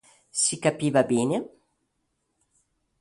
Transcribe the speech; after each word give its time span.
Si 0.43 0.57
capiva 0.63 1.03
bene. 1.11 1.39